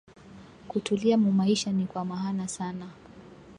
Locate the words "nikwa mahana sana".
1.71-2.87